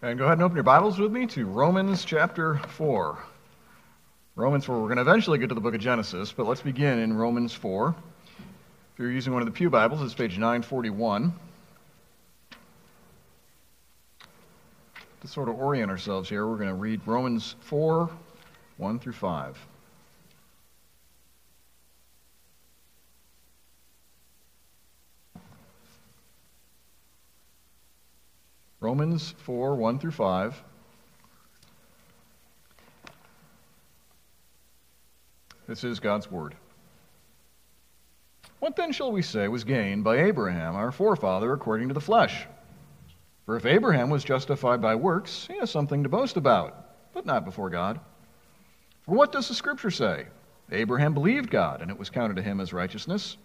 [0.00, 3.18] And go ahead and open your Bibles with me to Romans chapter 4.
[4.36, 7.00] Romans 4, we're going to eventually get to the book of Genesis, but let's begin
[7.00, 7.96] in Romans 4.
[8.92, 11.34] If you're using one of the Pew Bibles, it's page 941.
[15.20, 18.08] To sort of orient ourselves here, we're going to read Romans 4,
[18.76, 19.58] 1 through 5.
[28.88, 30.62] Romans 4 1 through 5.
[35.66, 36.54] This is God's Word.
[38.60, 42.46] What then shall we say was gained by Abraham, our forefather, according to the flesh?
[43.44, 47.44] For if Abraham was justified by works, he has something to boast about, but not
[47.44, 48.00] before God.
[49.02, 50.28] For what does the Scripture say?
[50.72, 53.36] Abraham believed God, and it was counted to him as righteousness.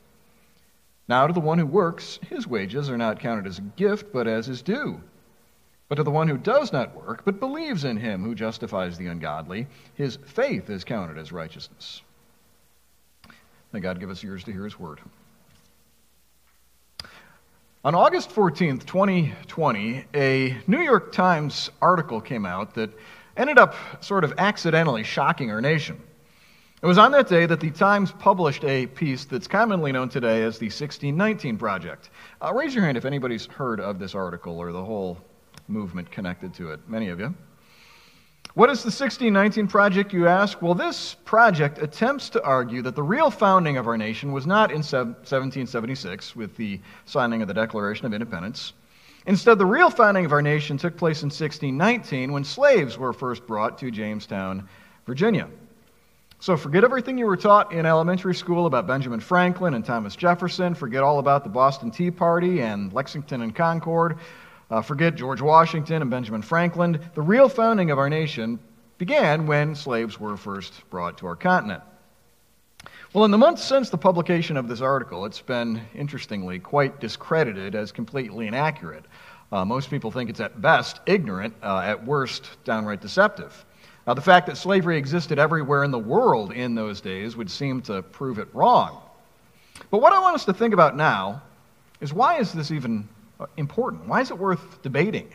[1.10, 4.26] Now, to the one who works, his wages are not counted as a gift, but
[4.26, 5.02] as his due.
[5.90, 9.08] But to the one who does not work, but believes in him who justifies the
[9.08, 12.02] ungodly, his faith is counted as righteousness.
[13.72, 15.00] May God give us ears to hear his word.
[17.86, 22.90] On August 14th, 2020, a New York Times article came out that
[23.36, 26.00] ended up sort of accidentally shocking our nation.
[26.82, 30.44] It was on that day that the Times published a piece that's commonly known today
[30.44, 32.10] as the 1619 Project.
[32.42, 35.18] Uh, raise your hand if anybody's heard of this article or the whole
[35.68, 37.34] movement connected to it, many of you.
[38.56, 40.62] What is the 1619 Project, you ask?
[40.62, 44.70] Well, this project attempts to argue that the real founding of our nation was not
[44.70, 48.74] in 1776 with the signing of the Declaration of Independence.
[49.26, 53.48] Instead, the real founding of our nation took place in 1619 when slaves were first
[53.48, 54.68] brought to Jamestown,
[55.08, 55.48] Virginia.
[56.40, 60.76] So forget everything you were taught in elementary school about Benjamin Franklin and Thomas Jefferson.
[60.76, 64.18] Forget all about the Boston Tea Party and Lexington and Concord.
[64.74, 67.00] Uh, forget George Washington and Benjamin Franklin.
[67.14, 68.58] The real founding of our nation
[68.98, 71.84] began when slaves were first brought to our continent.
[73.14, 77.76] Well, in the months since the publication of this article, it's been, interestingly, quite discredited
[77.76, 79.06] as completely inaccurate.
[79.52, 83.68] Uh, most people think it's at best ignorant, uh, at worst, downright deceptive.
[84.08, 87.84] Now, the fact that slavery existed everywhere in the world in those days would seem
[87.84, 89.04] to prove it wrong.
[89.92, 91.44] But what I want us to think about now
[92.02, 93.08] is why is this even
[93.58, 94.08] important?
[94.08, 95.34] Why is it worth debating?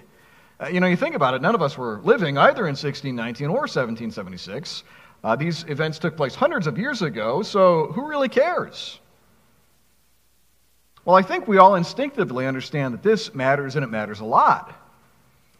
[0.60, 3.48] Uh, you know, you think about it, none of us were living either in 1619
[3.48, 4.82] or 1776.
[5.22, 9.00] Uh, these events took place hundreds of years ago, so who really cares?
[11.04, 14.74] Well, I think we all instinctively understand that this matters and it matters a lot.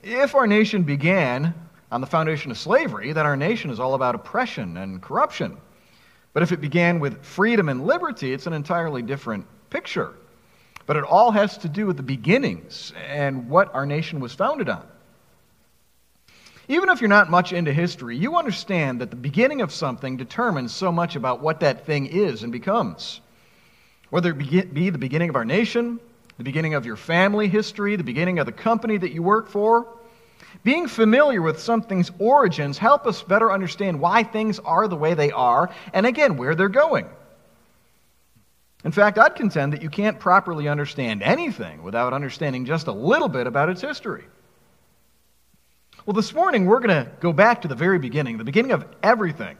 [0.03, 1.55] If our nation began
[1.91, 5.57] on the foundation of slavery, then our nation is all about oppression and corruption.
[6.35, 10.15] But if it began with freedom and liberty, it's an entirely different picture.
[10.89, 14.71] But it all has to do with the beginnings and what our nation was founded
[14.71, 14.87] on.
[16.67, 20.75] Even if you're not much into history, you understand that the beginning of something determines
[20.75, 23.21] so much about what that thing is and becomes.
[24.09, 26.01] Whether it be the beginning of our nation,
[26.39, 29.87] the beginning of your family history, the beginning of the company that you work for,
[30.65, 35.33] being familiar with something's origins help us better understand why things are the way they
[35.33, 37.05] are and again where they're going.
[38.85, 43.29] In fact, I'd contend that you can't properly understand anything without understanding just a little
[43.29, 44.25] bit about its history.
[46.07, 48.87] Well, this morning we're going to go back to the very beginning, the beginning of
[49.03, 49.57] everything,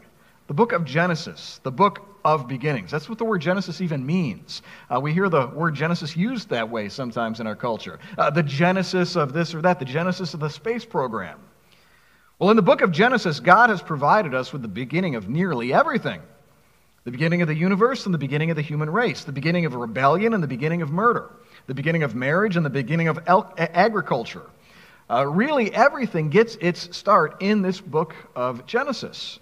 [0.47, 2.91] the book of Genesis, the book of beginnings.
[2.91, 4.61] That's what the word Genesis even means.
[4.89, 7.99] Uh, we hear the word Genesis used that way sometimes in our culture.
[8.17, 11.39] Uh, the genesis of this or that, the genesis of the space program.
[12.39, 15.73] Well, in the book of Genesis, God has provided us with the beginning of nearly
[15.73, 16.21] everything
[17.09, 19.73] the beginning of the universe and the beginning of the human race, the beginning of
[19.73, 21.31] rebellion and the beginning of murder,
[21.65, 23.19] the beginning of marriage and the beginning of
[23.57, 24.45] agriculture.
[25.09, 29.39] Uh, really, everything gets its start in this book of Genesis.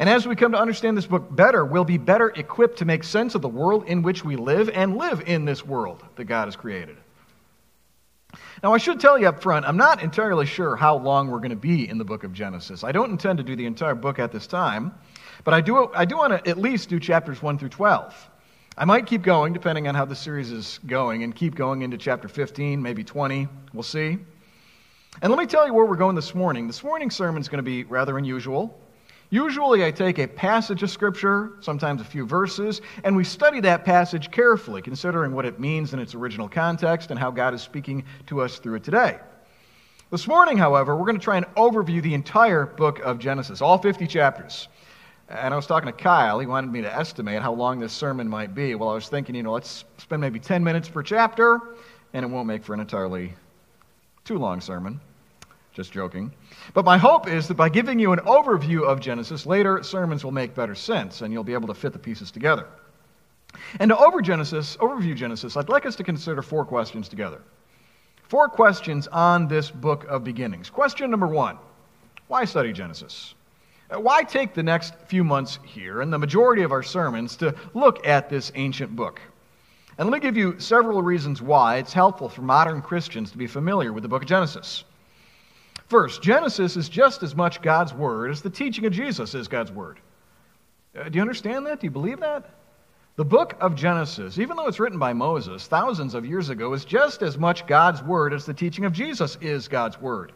[0.00, 3.04] And as we come to understand this book better, we'll be better equipped to make
[3.04, 6.46] sense of the world in which we live and live in this world that God
[6.46, 6.96] has created.
[8.64, 11.50] Now, I should tell you up front, I'm not entirely sure how long we're going
[11.50, 12.82] to be in the book of Genesis.
[12.82, 14.92] I don't intend to do the entire book at this time.
[15.44, 18.30] But I do, I do want to at least do chapters 1 through 12.
[18.76, 21.98] I might keep going, depending on how the series is going, and keep going into
[21.98, 23.48] chapter 15, maybe 20.
[23.72, 24.18] We'll see.
[25.22, 26.66] And let me tell you where we're going this morning.
[26.66, 28.78] This morning's sermon is going to be rather unusual.
[29.32, 33.84] Usually, I take a passage of Scripture, sometimes a few verses, and we study that
[33.84, 38.04] passage carefully, considering what it means in its original context and how God is speaking
[38.26, 39.18] to us through it today.
[40.10, 43.78] This morning, however, we're going to try and overview the entire book of Genesis, all
[43.78, 44.68] 50 chapters.
[45.30, 46.40] And I was talking to Kyle.
[46.40, 48.74] He wanted me to estimate how long this sermon might be.
[48.74, 51.60] Well, I was thinking, you know, let's spend maybe 10 minutes per chapter,
[52.12, 53.34] and it won't make for an entirely
[54.24, 55.00] too long sermon.
[55.72, 56.32] Just joking.
[56.74, 60.32] But my hope is that by giving you an overview of Genesis, later sermons will
[60.32, 62.66] make better sense and you'll be able to fit the pieces together.
[63.78, 67.40] And to over Genesis, overview Genesis, I'd like us to consider four questions together.
[68.24, 70.70] Four questions on this book of beginnings.
[70.70, 71.56] Question number one
[72.26, 73.34] Why study Genesis?
[73.92, 78.06] Why take the next few months here and the majority of our sermons to look
[78.06, 79.20] at this ancient book?
[79.98, 83.46] And let me give you several reasons why it's helpful for modern Christians to be
[83.46, 84.84] familiar with the book of Genesis.
[85.88, 89.72] First, Genesis is just as much God's Word as the teaching of Jesus is God's
[89.72, 89.98] Word.
[90.96, 91.80] Uh, do you understand that?
[91.80, 92.48] Do you believe that?
[93.16, 96.84] The book of Genesis, even though it's written by Moses thousands of years ago, is
[96.84, 100.32] just as much God's Word as the teaching of Jesus is God's Word.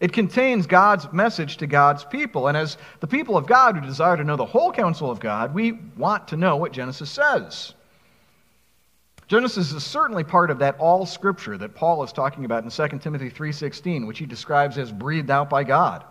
[0.00, 2.48] It contains God's message to God's people.
[2.48, 5.54] And as the people of God who desire to know the whole counsel of God,
[5.54, 7.74] we want to know what Genesis says.
[9.26, 13.00] Genesis is certainly part of that all scripture that Paul is talking about in 2
[13.00, 16.04] Timothy 3:16, which he describes as breathed out by God.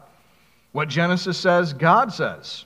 [0.71, 2.65] What Genesis says, God says.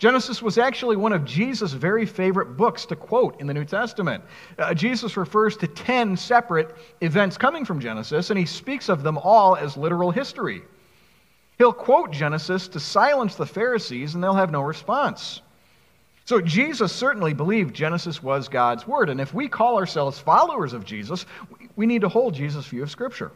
[0.00, 4.24] Genesis was actually one of Jesus' very favorite books to quote in the New Testament.
[4.58, 9.18] Uh, Jesus refers to 10 separate events coming from Genesis, and he speaks of them
[9.18, 10.62] all as literal history.
[11.58, 15.42] He'll quote Genesis to silence the Pharisees, and they'll have no response.
[16.24, 19.10] So Jesus certainly believed Genesis was God's word.
[19.10, 21.26] And if we call ourselves followers of Jesus,
[21.76, 23.32] we need to hold Jesus' view of Scripture.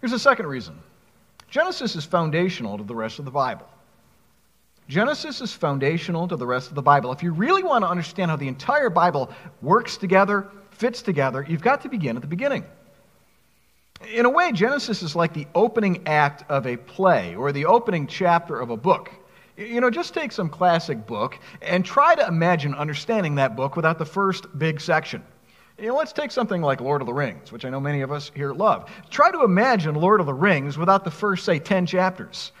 [0.00, 0.78] Here's a second reason
[1.50, 3.68] Genesis is foundational to the rest of the Bible.
[4.92, 7.12] Genesis is foundational to the rest of the Bible.
[7.12, 9.30] If you really want to understand how the entire Bible
[9.62, 12.62] works together, fits together, you've got to begin at the beginning.
[14.12, 18.06] In a way, Genesis is like the opening act of a play or the opening
[18.06, 19.10] chapter of a book.
[19.56, 23.98] You know, just take some classic book and try to imagine understanding that book without
[23.98, 25.24] the first big section.
[25.78, 28.12] You know, let's take something like Lord of the Rings, which I know many of
[28.12, 28.90] us here love.
[29.08, 32.52] Try to imagine Lord of the Rings without the first, say, 10 chapters.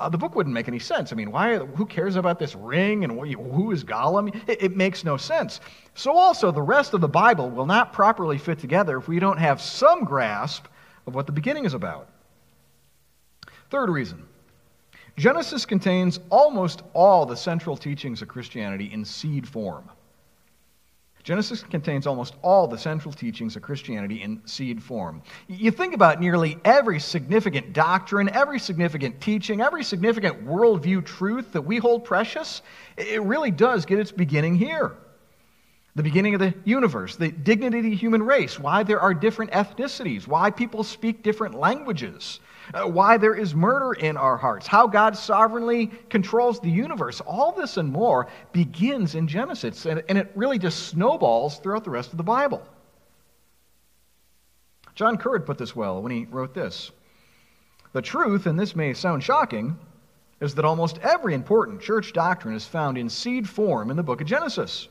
[0.00, 1.12] Uh, the book wouldn't make any sense.
[1.12, 1.58] I mean, why?
[1.58, 4.34] Who cares about this ring and who is Gollum?
[4.48, 5.60] It, it makes no sense.
[5.94, 9.38] So, also, the rest of the Bible will not properly fit together if we don't
[9.38, 10.64] have some grasp
[11.06, 12.08] of what the beginning is about.
[13.68, 14.24] Third reason
[15.18, 19.90] Genesis contains almost all the central teachings of Christianity in seed form.
[21.22, 25.22] Genesis contains almost all the central teachings of Christianity in seed form.
[25.48, 31.62] You think about nearly every significant doctrine, every significant teaching, every significant worldview truth that
[31.62, 32.62] we hold precious,
[32.96, 34.96] it really does get its beginning here.
[35.96, 39.50] The beginning of the universe, the dignity of the human race, why there are different
[39.50, 42.38] ethnicities, why people speak different languages,
[42.72, 47.20] uh, why there is murder in our hearts, how God sovereignly controls the universe.
[47.20, 51.90] All this and more begins in Genesis, and, and it really just snowballs throughout the
[51.90, 52.62] rest of the Bible.
[54.94, 56.92] John Currid put this well when he wrote this
[57.94, 59.76] The truth, and this may sound shocking,
[60.40, 64.20] is that almost every important church doctrine is found in seed form in the book
[64.20, 64.88] of Genesis.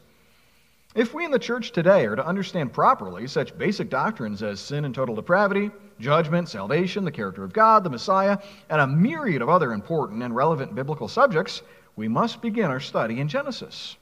[0.96, 4.86] If we in the church today are to understand properly such basic doctrines as sin
[4.86, 5.70] and total depravity,
[6.00, 8.40] judgment, salvation, the character of God, the Messiah,
[8.70, 11.62] and a myriad of other important and relevant biblical subjects,
[11.96, 13.98] we must begin our study in Genesis.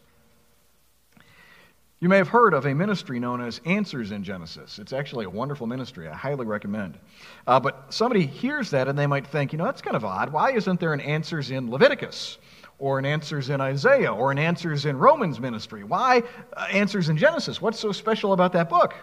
[2.00, 4.80] You may have heard of a ministry known as Answers in Genesis.
[4.80, 6.08] It's actually a wonderful ministry.
[6.08, 7.00] I highly recommend.
[7.48, 10.32] Uh, but somebody hears that and they might think, you know, that's kind of odd.
[10.32, 12.38] Why isn't there an Answers in Leviticus?
[12.80, 15.84] Or an answers in Isaiah, or an answers in Romans ministry?
[15.84, 16.24] Why
[16.56, 17.62] uh, answers in Genesis?
[17.62, 18.94] What's so special about that book?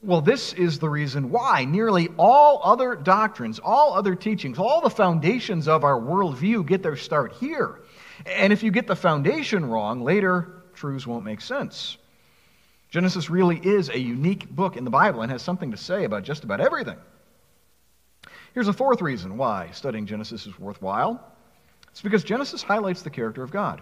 [0.00, 4.90] Well, this is the reason why nearly all other doctrines, all other teachings, all the
[4.90, 7.80] foundations of our worldview get their start here.
[8.24, 11.98] And if you get the foundation wrong, later truths won't make sense.
[12.90, 16.22] Genesis really is a unique book in the Bible and has something to say about
[16.22, 16.96] just about everything.
[18.54, 21.22] Here's a fourth reason why studying Genesis is worthwhile
[21.90, 23.80] it's because Genesis highlights the character of God.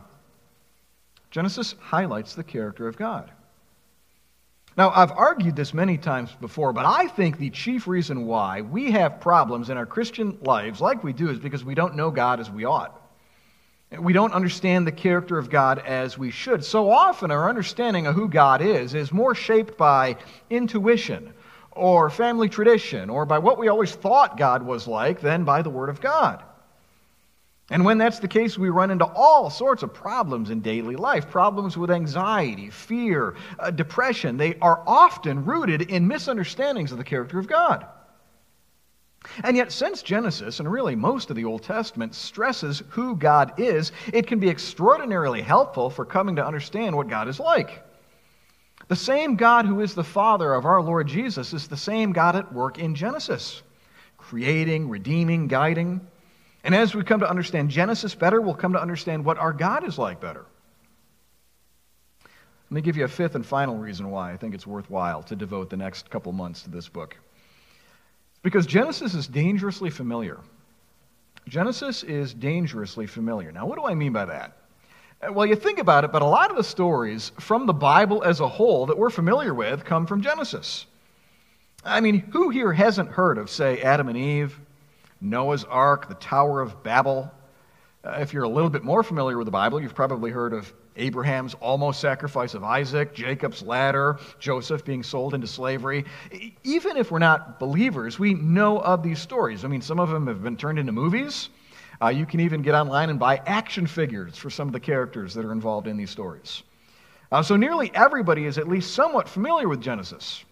[1.30, 3.30] Genesis highlights the character of God.
[4.76, 8.90] Now, I've argued this many times before, but I think the chief reason why we
[8.90, 12.40] have problems in our Christian lives, like we do, is because we don't know God
[12.40, 13.00] as we ought.
[13.98, 16.62] We don't understand the character of God as we should.
[16.62, 20.16] So often, our understanding of who God is is more shaped by
[20.50, 21.32] intuition
[21.70, 25.70] or family tradition or by what we always thought God was like than by the
[25.70, 26.42] Word of God.
[27.70, 31.28] And when that's the case, we run into all sorts of problems in daily life
[31.28, 34.36] problems with anxiety, fear, uh, depression.
[34.36, 37.86] They are often rooted in misunderstandings of the character of God.
[39.42, 43.90] And yet, since Genesis, and really most of the Old Testament, stresses who God is,
[44.12, 47.82] it can be extraordinarily helpful for coming to understand what God is like.
[48.86, 52.36] The same God who is the Father of our Lord Jesus is the same God
[52.36, 53.62] at work in Genesis.
[54.16, 56.00] creating, redeeming, guiding.
[56.66, 59.86] And as we come to understand Genesis better, we'll come to understand what our God
[59.86, 60.44] is like better.
[62.24, 65.36] Let me give you a fifth and final reason why I think it's worthwhile to
[65.36, 67.16] devote the next couple months to this book.
[68.42, 70.40] Because Genesis is dangerously familiar.
[71.46, 73.52] Genesis is dangerously familiar.
[73.52, 74.56] Now, what do I mean by that?
[75.22, 78.24] Uh, well, you think about it, but a lot of the stories from the Bible
[78.24, 80.86] as a whole that we're familiar with come from Genesis.
[81.84, 84.58] I mean, who here hasn't heard of, say, Adam and Eve,
[85.20, 87.30] Noah's Ark, the Tower of Babel?
[88.04, 90.72] Uh, if you're a little bit more familiar with the Bible, you've probably heard of
[90.96, 96.04] Abraham's almost sacrifice of Isaac, Jacob's ladder, Joseph being sold into slavery.
[96.64, 99.64] Even if we're not believers, we know of these stories.
[99.64, 101.50] I mean, some of them have been turned into movies.
[102.00, 105.34] Uh, you can even get online and buy action figures for some of the characters
[105.34, 106.62] that are involved in these stories.
[107.32, 110.44] Uh, so nearly everybody is at least somewhat familiar with Genesis.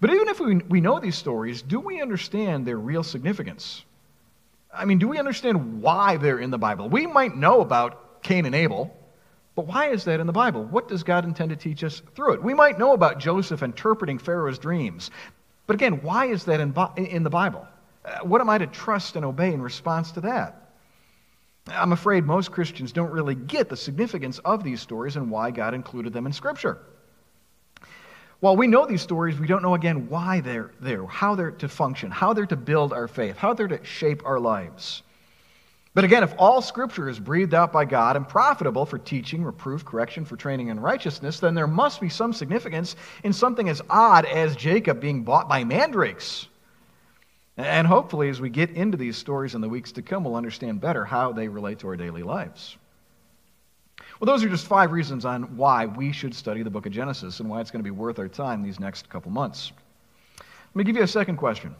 [0.00, 3.84] But even if we, we know these stories, do we understand their real significance?
[4.72, 6.88] I mean, do we understand why they're in the Bible?
[6.88, 8.94] We might know about Cain and Abel,
[9.54, 10.64] but why is that in the Bible?
[10.64, 12.42] What does God intend to teach us through it?
[12.42, 15.10] We might know about Joseph interpreting Pharaoh's dreams.
[15.66, 17.66] But again, why is that in, in the Bible?
[18.04, 20.68] Uh, what am I to trust and obey in response to that?
[21.66, 25.74] I'm afraid most Christians don't really get the significance of these stories and why God
[25.74, 26.78] included them in Scripture.
[28.40, 31.68] While we know these stories, we don't know again why they're there, how they're to
[31.68, 35.02] function, how they're to build our faith, how they're to shape our lives.
[35.94, 39.84] But again, if all Scripture is breathed out by God and profitable for teaching, reproof,
[39.84, 44.24] correction, for training in righteousness, then there must be some significance in something as odd
[44.24, 46.46] as Jacob being bought by mandrakes.
[47.56, 50.80] And hopefully, as we get into these stories in the weeks to come, we'll understand
[50.80, 52.76] better how they relate to our daily lives.
[54.20, 57.38] Well, those are just five reasons on why we should study the book of Genesis
[57.38, 59.70] and why it's going to be worth our time these next couple months.
[60.38, 61.74] Let me give you a second question.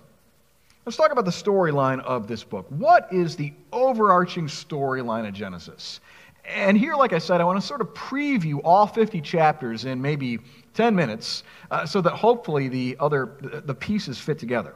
[0.87, 2.66] Let's talk about the storyline of this book.
[2.71, 6.00] What is the overarching storyline of Genesis?
[6.47, 10.00] And here, like I said, I want to sort of preview all 50 chapters in
[10.00, 10.38] maybe
[10.75, 14.75] 10 minutes uh, so that hopefully the other the pieces fit together.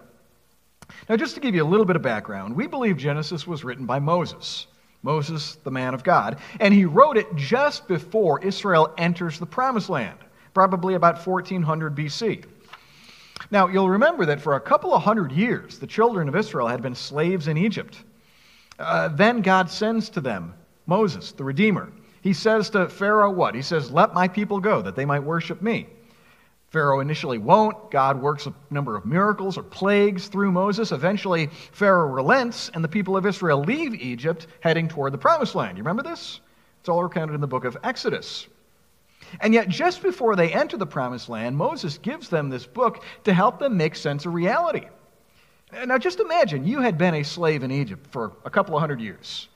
[1.09, 3.87] Now, just to give you a little bit of background, we believe Genesis was written
[3.87, 4.66] by Moses.
[5.02, 6.38] Moses, the man of God.
[6.61, 10.18] And he wrote it just before Israel enters the promised land,
[10.54, 12.44] probably about 1400 BC.
[13.50, 16.82] Now, you'll remember that for a couple of hundred years, the children of Israel had
[16.82, 17.99] been slaves in Egypt.
[18.78, 20.54] Uh, then God sends to them
[20.87, 21.92] Moses, the Redeemer.
[22.23, 23.54] He says to Pharaoh, What?
[23.54, 25.88] He says, Let my people go, that they might worship me.
[26.73, 27.91] Pharaoh initially won't.
[27.91, 30.91] God works a number of miracles or plagues through Moses.
[30.91, 35.76] Eventually, Pharaoh relents, and the people of Israel leave Egypt, heading toward the promised land.
[35.76, 36.41] You remember this?
[36.81, 38.49] It's all recounted in the book of Exodus.
[39.41, 43.35] And yet, just before they enter the promised land, Moses gives them this book to
[43.35, 44.87] help them make sense of reality.
[45.87, 49.00] Now, just imagine you had been a slave in Egypt for a couple of hundred
[49.02, 49.49] years.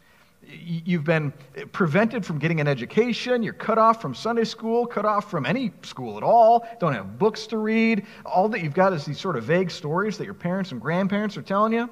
[0.49, 1.33] You've been
[1.73, 3.43] prevented from getting an education.
[3.43, 6.67] You're cut off from Sunday school, cut off from any school at all.
[6.79, 8.07] Don't have books to read.
[8.25, 11.37] All that you've got is these sort of vague stories that your parents and grandparents
[11.37, 11.91] are telling you.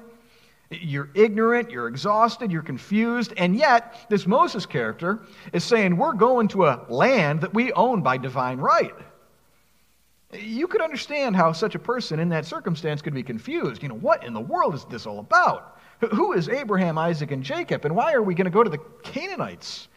[0.71, 5.19] You're ignorant, you're exhausted, you're confused, and yet this Moses character
[5.53, 8.93] is saying, We're going to a land that we own by divine right.
[10.33, 13.83] You could understand how such a person in that circumstance could be confused.
[13.83, 15.74] You know, what in the world is this all about?
[15.99, 18.79] Who is Abraham, Isaac, and Jacob, and why are we going to go to the
[19.03, 19.87] Canaanites?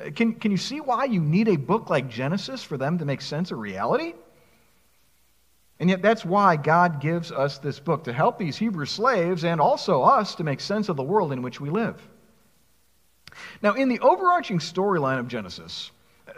[0.00, 3.04] Uh, can, can you see why you need a book like Genesis for them to
[3.04, 4.14] make sense of reality?
[5.80, 9.60] And yet, that's why God gives us this book to help these Hebrew slaves and
[9.60, 12.00] also us to make sense of the world in which we live.
[13.60, 15.90] Now, in the overarching storyline of Genesis,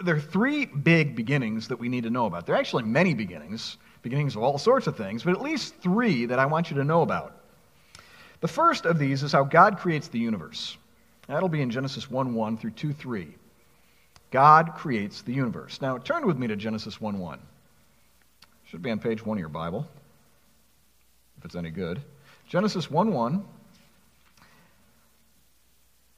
[0.03, 2.47] there are three big beginnings that we need to know about.
[2.47, 6.27] There are actually many beginnings, beginnings of all sorts of things, but at least three
[6.27, 7.36] that I want you to know about.
[8.41, 10.77] The first of these is how God creates the universe.
[11.27, 13.35] That'll be in Genesis 1 1 through 2 3.
[14.31, 15.81] God creates the universe.
[15.81, 17.39] Now, turn with me to Genesis 1 1.
[18.67, 19.87] Should be on page one of your Bible,
[21.39, 22.03] if it's any good.
[22.49, 23.45] Genesis 1 1.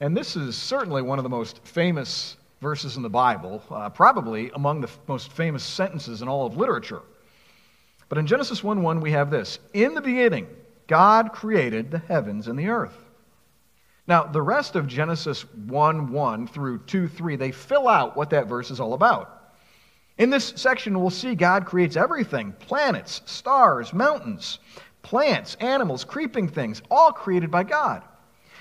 [0.01, 4.49] And this is certainly one of the most famous verses in the Bible, uh, probably
[4.55, 7.01] among the f- most famous sentences in all of literature.
[8.07, 10.47] But in Genesis 1 1, we have this In the beginning,
[10.89, 12.97] God created the heavens and the earth.
[14.07, 18.47] Now, the rest of Genesis 1 1 through 2 3, they fill out what that
[18.47, 19.53] verse is all about.
[20.17, 24.57] In this section, we'll see God creates everything planets, stars, mountains,
[25.03, 28.01] plants, animals, creeping things, all created by God.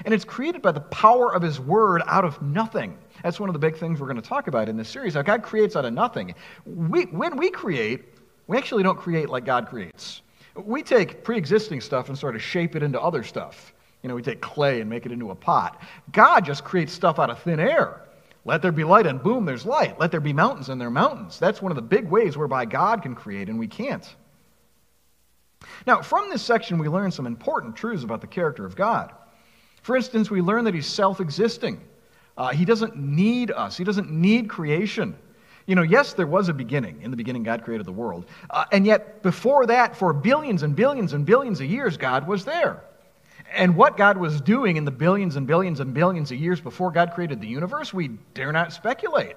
[0.05, 2.99] And it's created by the power of His Word out of nothing.
[3.23, 5.15] That's one of the big things we're going to talk about in this series.
[5.15, 6.35] How God creates out of nothing.
[6.67, 8.05] We, when we create,
[8.49, 10.21] we actually don't create like God creates.
[10.65, 13.73] We take pre existing stuff and sort of shape it into other stuff.
[14.03, 15.81] You know, we take clay and make it into a pot.
[16.13, 18.03] God just creates stuff out of thin air.
[18.45, 19.99] Let there be light, and boom, there's light.
[19.99, 21.39] Let there be mountains, and there are mountains.
[21.39, 24.09] That's one of the big ways whereby God can create, and we can't.
[25.87, 29.13] Now, from this section, we learn some important truths about the character of God.
[29.83, 31.81] For instance, we learn that He's self existing.
[32.37, 35.17] Uh, he doesn't need us, He doesn't need creation.
[35.69, 37.03] You know, yes, there was a beginning.
[37.03, 38.25] In the beginning, God created the world.
[38.49, 42.47] Uh, and yet, before that, for billions and billions and billions of years, God was
[42.47, 42.83] there.
[43.55, 46.91] And what God was doing in the billions and billions and billions of years before
[46.91, 49.37] God created the universe, we dare not speculate.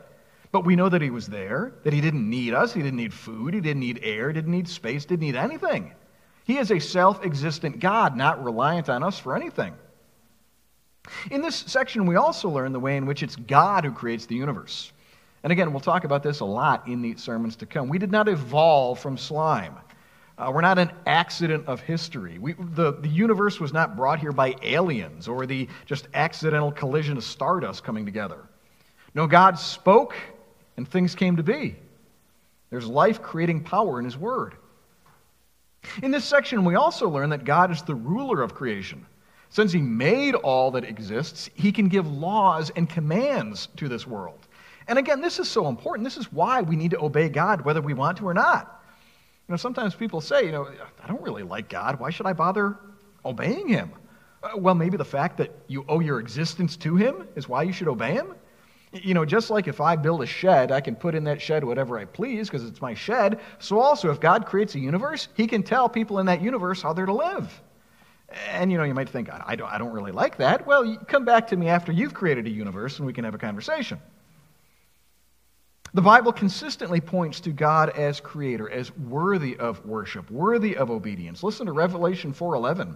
[0.54, 3.14] But we know that He was there, that He didn't need us, He didn't need
[3.14, 5.92] food, He didn't need air, He didn't need space, didn't need anything.
[6.46, 9.74] He is a self existent God, not reliant on us for anything.
[11.30, 14.36] In this section, we also learn the way in which it's God who creates the
[14.36, 14.94] universe.
[15.44, 17.90] And again, we'll talk about this a lot in the sermons to come.
[17.90, 19.76] We did not evolve from slime.
[20.38, 22.38] Uh, we're not an accident of history.
[22.40, 27.18] We, the, the universe was not brought here by aliens or the just accidental collision
[27.18, 28.40] of stardust coming together.
[29.14, 30.16] No, God spoke
[30.78, 31.76] and things came to be.
[32.70, 34.56] There's life creating power in His Word.
[36.02, 39.06] In this section, we also learn that God is the ruler of creation.
[39.50, 44.48] Since He made all that exists, He can give laws and commands to this world.
[44.88, 46.06] And again, this is so important.
[46.06, 48.84] This is why we need to obey God whether we want to or not.
[49.48, 50.70] You know, sometimes people say, you know,
[51.04, 52.00] I don't really like God.
[52.00, 52.78] Why should I bother
[53.26, 53.92] obeying him?
[54.44, 57.74] Uh, well, maybe the fact that you owe your existence to him is why you
[57.74, 58.34] should obey him.
[58.94, 61.64] You know, just like if I build a shed, I can put in that shed
[61.64, 63.40] whatever I please because it's my shed.
[63.60, 66.92] So also, if God creates a universe, he can tell people in that universe how
[66.92, 67.62] they're to live.
[68.50, 70.66] And you know, you might think, I don't, I don't really like that.
[70.66, 73.38] Well, come back to me after you've created a universe and we can have a
[73.38, 74.00] conversation.
[75.94, 81.44] The Bible consistently points to God as creator, as worthy of worship, worthy of obedience.
[81.44, 82.96] Listen to Revelation 4:11.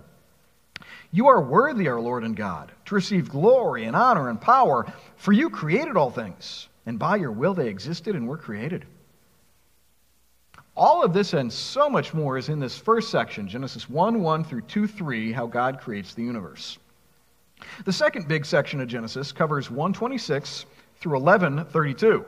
[1.12, 4.86] You are worthy, our Lord and God, to receive glory and honor and power,
[5.18, 8.86] for you created all things, and by your will they existed and were created.
[10.77, 14.44] All of this and so much more is in this first section, Genesis 1 1
[14.46, 16.77] through 2 3, how God creates the universe.
[17.84, 20.66] The second big section of Genesis covers 126
[21.00, 22.25] through 1132.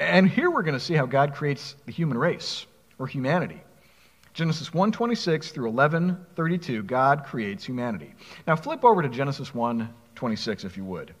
[0.00, 2.64] And here we're going to see how God creates the human race
[2.98, 3.60] or humanity.
[4.32, 8.14] Genesis 1:26 through 11:32, God creates humanity.
[8.46, 11.14] Now flip over to Genesis 1:26 if you would.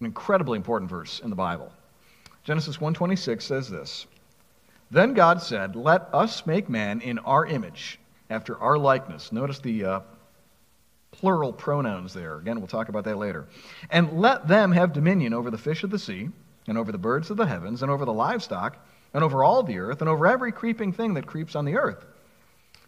[0.00, 1.70] An incredibly important verse in the Bible.
[2.44, 4.06] Genesis 1:26 says this:
[4.90, 9.84] Then God said, "Let us make man in our image, after our likeness." Notice the
[9.84, 10.00] uh,
[11.10, 12.38] plural pronouns there.
[12.38, 13.48] Again, we'll talk about that later.
[13.90, 16.30] And let them have dominion over the fish of the sea
[16.66, 18.76] and over the birds of the heavens, and over the livestock,
[19.12, 22.04] and over all the earth, and over every creeping thing that creeps on the earth.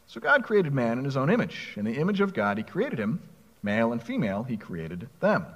[0.06, 1.74] So God created man in his own image.
[1.76, 3.20] In the image of God, he created him.
[3.62, 5.46] Male and female, he created them.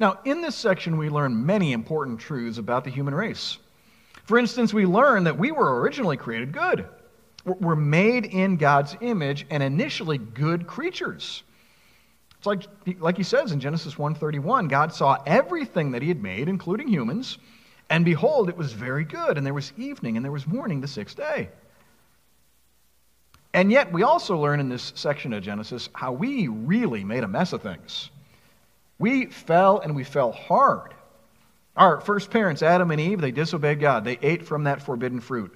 [0.00, 3.58] Now, in this section, we learn many important truths about the human race.
[4.24, 6.86] For instance, we learn that we were originally created good.
[7.44, 11.42] We're made in God's image and initially good creatures.
[12.48, 12.62] Like,
[12.98, 17.36] like he says in Genesis 1:31, God saw everything that he had made, including humans,
[17.90, 20.88] and behold, it was very good, and there was evening and there was morning the
[20.88, 21.50] sixth day.
[23.52, 27.28] And yet, we also learn in this section of Genesis how we really made a
[27.28, 28.10] mess of things.
[28.98, 30.94] We fell and we fell hard.
[31.76, 34.04] Our first parents, Adam and Eve, they disobeyed God.
[34.04, 35.54] They ate from that forbidden fruit.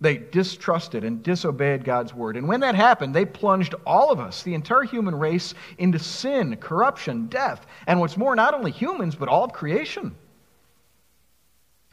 [0.00, 2.36] They distrusted and disobeyed God's word.
[2.36, 6.56] And when that happened, they plunged all of us, the entire human race, into sin,
[6.56, 10.14] corruption, death, and what's more, not only humans, but all of creation.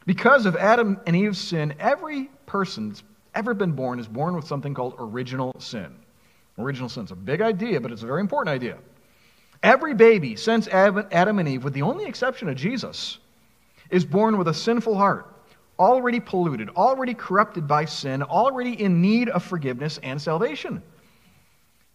[0.06, 4.46] Because of Adam and Eve's sin, every person that's ever been born is born with
[4.46, 5.96] something called original sin.
[6.60, 8.78] Original sin is a big idea, but it's a very important idea.
[9.64, 13.18] Every baby since Adam and Eve, with the only exception of Jesus,
[13.90, 15.35] is born with a sinful heart
[15.80, 20.82] already polluted, already corrupted by sin, already in need of forgiveness and salvation.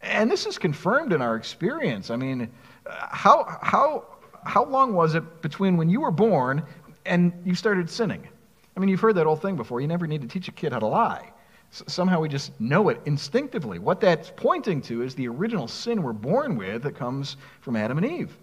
[0.03, 2.11] And this is confirmed in our experience.
[2.11, 2.51] I mean,
[2.87, 4.05] how, how,
[4.45, 6.63] how long was it between when you were born
[7.05, 8.27] and you started sinning?
[8.77, 9.81] I mean, you've heard that old thing before.
[9.81, 11.33] You never need to teach a kid how to lie.
[11.71, 13.79] somehow we just know it instinctively.
[13.79, 17.99] What that's pointing to is the original sin we're born with that comes from Adam
[17.99, 18.37] and Eve.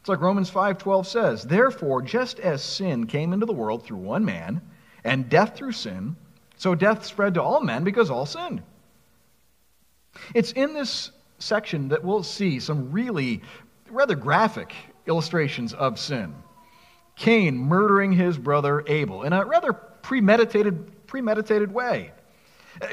[0.00, 4.24] It's like Romans 5:12 says, "Therefore, just as sin came into the world through one
[4.24, 4.62] man,
[5.04, 6.16] and death through sin,
[6.56, 8.62] so death spread to all men because all sinned."
[10.34, 13.42] It's in this section that we'll see some really
[13.90, 14.74] rather graphic
[15.06, 16.34] illustrations of sin.
[17.16, 22.12] Cain murdering his brother Abel in a rather premeditated premeditated way.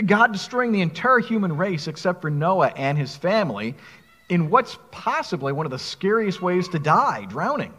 [0.05, 3.75] God destroying the entire human race except for Noah and his family
[4.29, 7.73] in what's possibly one of the scariest ways to die, drowning.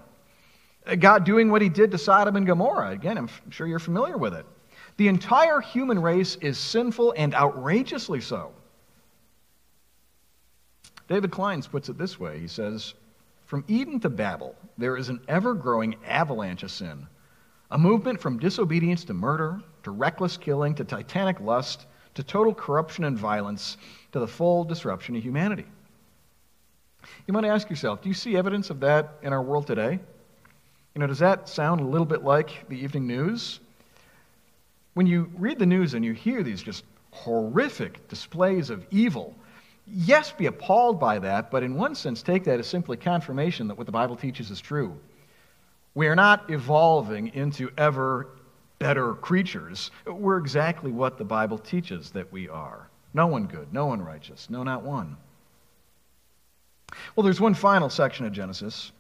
[0.87, 2.91] Uh, God doing what he did to Sodom and Gomorrah.
[2.91, 4.47] Again, I'm sure you're familiar with it.
[4.97, 8.53] The entire human race is sinful and outrageously so.
[11.07, 12.95] David Clines puts it this way He says,
[13.47, 17.07] From Eden to Babel, there is an ever growing avalanche of sin,
[17.71, 23.05] a movement from disobedience to murder, to reckless killing, to titanic lust, to total corruption
[23.05, 23.77] and violence,
[24.13, 25.67] to the full disruption of humanity.
[27.29, 30.01] You might ask yourself, do you see evidence of that in our world today?
[30.95, 33.61] You know, does that sound a little bit like the evening news?
[34.95, 39.37] When you read the news and you hear these just horrific displays of evil,
[39.87, 43.77] yes, be appalled by that, but in one sense, take that as simply confirmation that
[43.77, 44.99] what the Bible teaches is true.
[45.95, 48.29] We are not evolving into ever
[48.79, 49.91] better creatures.
[50.07, 52.89] We're exactly what the Bible teaches that we are.
[53.13, 55.19] No one good, no one righteous, no, not one.
[57.15, 58.93] Well, there's one final section of Genesis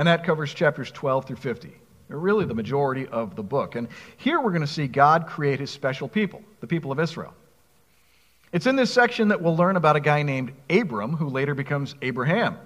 [0.00, 1.72] and that covers chapters 12 through 50.
[2.08, 3.76] Really, the majority of the book.
[3.76, 7.34] And here we're going to see God create his special people, the people of Israel.
[8.50, 11.94] It's in this section that we'll learn about a guy named Abram, who later becomes
[12.02, 12.56] Abraham.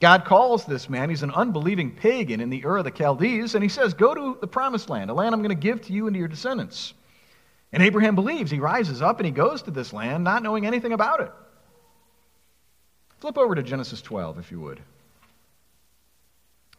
[0.00, 3.62] God calls this man, he's an unbelieving pagan in the Ur of the Chaldees, and
[3.62, 6.06] he says, Go to the promised land, a land I'm going to give to you
[6.06, 6.94] and to your descendants.
[7.72, 8.50] And Abraham believes.
[8.50, 11.32] He rises up and he goes to this land, not knowing anything about it.
[13.22, 14.80] Flip over to Genesis 12, if you would.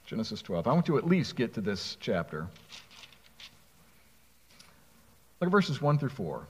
[0.05, 0.67] Genesis 12.
[0.67, 2.49] I want to at least get to this chapter.
[5.39, 6.45] Look at verses 1 through 4.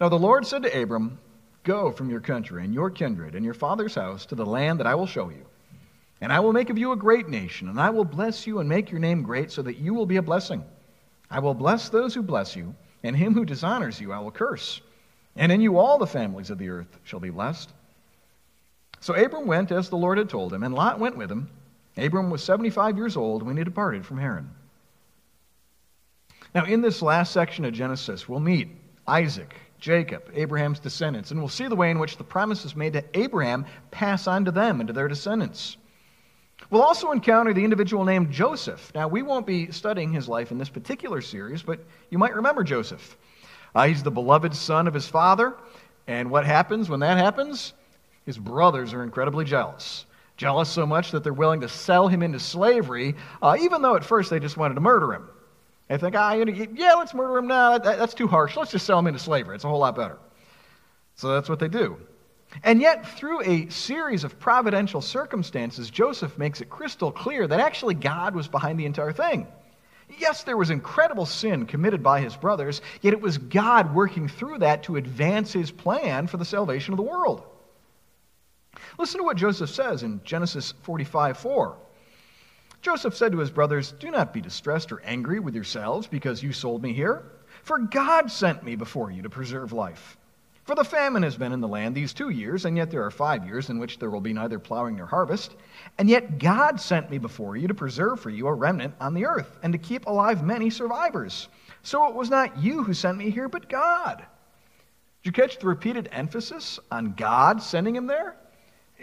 [0.00, 1.18] Now the Lord said to Abram,
[1.64, 4.86] Go from your country and your kindred and your father's house to the land that
[4.86, 5.44] I will show you.
[6.20, 8.68] And I will make of you a great nation, and I will bless you and
[8.68, 10.64] make your name great so that you will be a blessing.
[11.32, 14.80] I will bless those who bless you, and him who dishonors you I will curse.
[15.34, 17.72] And in you all the families of the earth shall be blessed.
[19.00, 21.48] So Abram went as the Lord had told him, and Lot went with him.
[21.96, 24.50] Abram was 75 years old when he departed from Haran.
[26.54, 28.68] Now, in this last section of Genesis, we'll meet
[29.06, 33.04] Isaac, Jacob, Abraham's descendants, and we'll see the way in which the promises made to
[33.14, 35.76] Abraham pass on to them and to their descendants.
[36.68, 38.92] We'll also encounter the individual named Joseph.
[38.94, 42.62] Now, we won't be studying his life in this particular series, but you might remember
[42.62, 43.16] Joseph.
[43.74, 45.54] Uh, he's the beloved son of his father,
[46.06, 47.72] and what happens when that happens?
[48.26, 50.06] His brothers are incredibly jealous.
[50.36, 54.04] Jealous so much that they're willing to sell him into slavery, uh, even though at
[54.04, 55.28] first they just wanted to murder him.
[55.88, 57.76] They think, ah, yeah, let's murder him now.
[57.76, 58.56] That, that's too harsh.
[58.56, 59.56] Let's just sell him into slavery.
[59.56, 60.18] It's a whole lot better.
[61.16, 61.98] So that's what they do.
[62.64, 67.94] And yet, through a series of providential circumstances, Joseph makes it crystal clear that actually
[67.94, 69.46] God was behind the entire thing.
[70.18, 74.58] Yes, there was incredible sin committed by his brothers, yet it was God working through
[74.58, 77.44] that to advance his plan for the salvation of the world.
[79.00, 81.78] Listen to what Joseph says in Genesis 45 4.
[82.82, 86.52] Joseph said to his brothers, Do not be distressed or angry with yourselves because you
[86.52, 87.24] sold me here,
[87.62, 90.18] for God sent me before you to preserve life.
[90.64, 93.10] For the famine has been in the land these two years, and yet there are
[93.10, 95.56] five years in which there will be neither plowing nor harvest.
[95.96, 99.24] And yet God sent me before you to preserve for you a remnant on the
[99.24, 101.48] earth, and to keep alive many survivors.
[101.82, 104.18] So it was not you who sent me here, but God.
[104.18, 104.26] Did
[105.28, 108.36] you catch the repeated emphasis on God sending him there?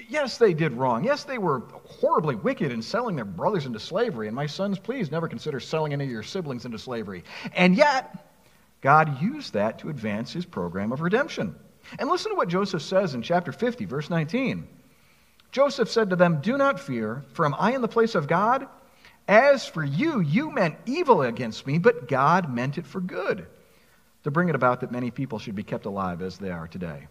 [0.10, 1.04] Yes, they did wrong.
[1.04, 4.28] Yes, they were horribly wicked in selling their brothers into slavery.
[4.28, 7.24] And my sons, please never consider selling any of your siblings into slavery.
[7.54, 8.26] And yet,
[8.82, 11.56] God used that to advance his program of redemption.
[11.98, 14.68] And listen to what Joseph says in chapter 50, verse 19.
[15.52, 18.68] Joseph said to them, Do not fear, for am I in the place of God?
[19.28, 23.46] As for you, you meant evil against me, but God meant it for good,
[24.24, 27.08] to bring it about that many people should be kept alive as they are today.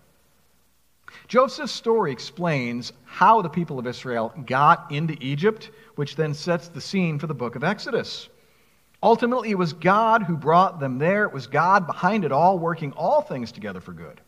[1.29, 6.81] Joseph's story explains how the people of Israel got into Egypt, which then sets the
[6.81, 8.29] scene for the book of Exodus.
[9.03, 11.25] Ultimately, it was God who brought them there.
[11.25, 14.21] It was God behind it all, working all things together for good.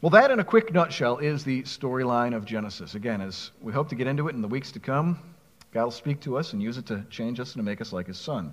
[0.00, 2.94] Well, that in a quick nutshell is the storyline of Genesis.
[2.94, 5.18] Again, as we hope to get into it in the weeks to come,
[5.72, 7.92] God will speak to us and use it to change us and to make us
[7.92, 8.52] like His Son.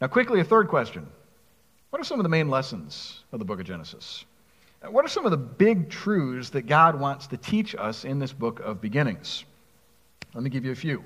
[0.00, 1.06] Now, quickly, a third question
[1.90, 4.24] What are some of the main lessons of the book of Genesis?
[4.88, 8.32] What are some of the big truths that God wants to teach us in this
[8.32, 9.44] book of beginnings?
[10.34, 11.02] Let me give you a few.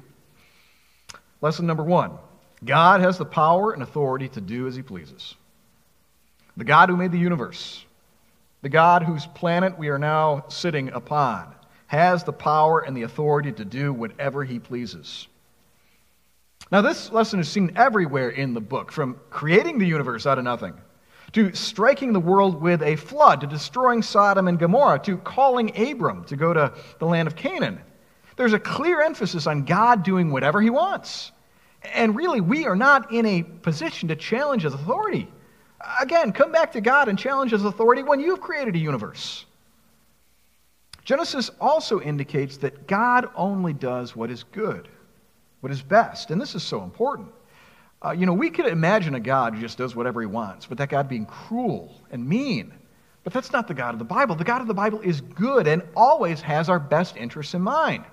[1.40, 2.18] Lesson number one
[2.64, 5.34] God has the power and authority to do as he pleases.
[6.56, 7.84] The God who made the universe,
[8.62, 11.54] the God whose planet we are now sitting upon,
[11.86, 15.28] has the power and the authority to do whatever he pleases.
[16.70, 20.44] Now, this lesson is seen everywhere in the book, from creating the universe out of
[20.44, 20.74] nothing,
[21.32, 26.24] to striking the world with a flood, to destroying Sodom and Gomorrah, to calling Abram
[26.24, 27.80] to go to the land of Canaan.
[28.36, 31.32] There's a clear emphasis on God doing whatever he wants.
[31.94, 35.28] And really, we are not in a position to challenge his authority.
[36.00, 39.44] Again, come back to God and challenge his authority when you've created a universe.
[41.04, 44.88] Genesis also indicates that God only does what is good,
[45.60, 46.30] what is best.
[46.30, 47.28] And this is so important.
[48.04, 50.78] Uh, you know, we could imagine a God who just does whatever he wants, but
[50.78, 52.72] that God being cruel and mean.
[53.24, 54.36] But that's not the God of the Bible.
[54.36, 58.04] The God of the Bible is good and always has our best interests in mind.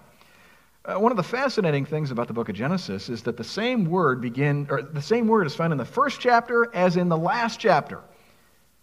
[0.84, 3.86] Uh, one of the fascinating things about the book of Genesis is that the same
[3.86, 7.17] word begin, or the same word is found in the first chapter as in the
[7.17, 8.02] last chapter.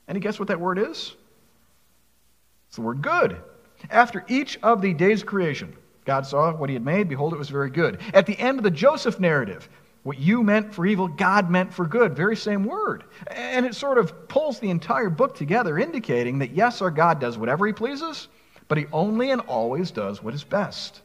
[0.09, 1.15] Any guess what that word is?
[2.69, 3.37] It's the word good.
[3.91, 7.09] After each of the days of creation, God saw what he had made.
[7.09, 8.01] Behold, it was very good.
[8.15, 9.69] At the end of the Joseph narrative,
[10.03, 12.17] what you meant for evil, God meant for good.
[12.17, 13.05] Very same word.
[13.29, 17.39] And it sort of pulls the entire book together, indicating that yes, our God does
[17.39, 18.29] whatever he pleases,
[18.67, 21.03] but he only and always does what is best.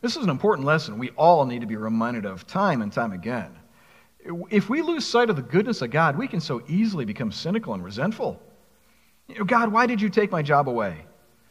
[0.00, 3.12] This is an important lesson we all need to be reminded of time and time
[3.12, 3.54] again.
[4.50, 7.74] If we lose sight of the goodness of God, we can so easily become cynical
[7.74, 8.40] and resentful.
[9.46, 11.04] God, why did you take my job away?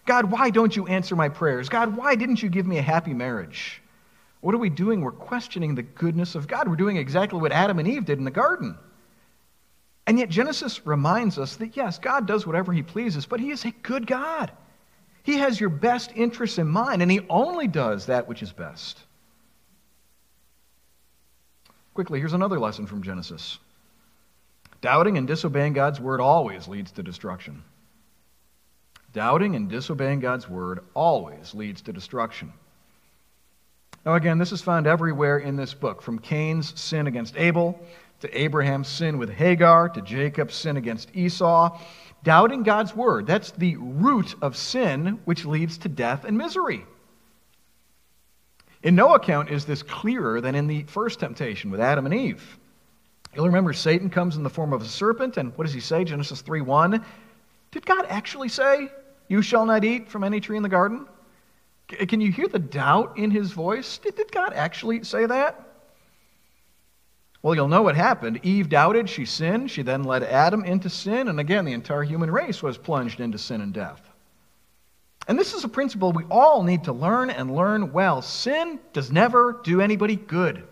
[0.06, 1.70] God, why don't you answer my prayers?
[1.70, 3.79] God, why didn't you give me a happy marriage?
[4.42, 5.02] What are we doing?
[5.02, 6.68] We're questioning the goodness of God.
[6.68, 8.78] We're doing exactly what Adam and Eve did in the garden.
[10.08, 13.66] And yet, Genesis reminds us that yes, God does whatever he pleases, but he is
[13.66, 14.52] a good God.
[15.24, 18.98] He has your best interests in mind, and he only does that which is best.
[21.94, 23.60] Quickly, here's another lesson from Genesis
[24.82, 27.64] Doubting and disobeying God's word always leads to destruction.
[29.12, 32.54] Doubting and disobeying God's word always leads to destruction.
[34.10, 37.80] Now, again, this is found everywhere in this book, from Cain's sin against Abel,
[38.22, 41.80] to Abraham's sin with Hagar, to Jacob's sin against Esau.
[42.24, 46.88] Doubting God's word, that's the root of sin, which leads to death and misery.
[48.82, 52.58] In no account is this clearer than in the first temptation with Adam and Eve.
[53.36, 56.04] You'll remember Satan comes in the form of a serpent, and what does he say?
[56.04, 57.06] Genesis 3 1.
[57.70, 58.92] Did God actually say,
[59.28, 61.06] You shall not eat from any tree in the garden?
[61.90, 63.98] Can you hear the doubt in his voice?
[63.98, 65.66] Did, did God actually say that?
[67.42, 68.42] Well, you'll know what happened.
[68.44, 72.30] Eve doubted, she sinned, she then led Adam into sin, and again, the entire human
[72.30, 74.02] race was plunged into sin and death.
[75.28, 78.22] And this is a principle we all need to learn and learn well.
[78.22, 80.68] Sin does never do anybody good.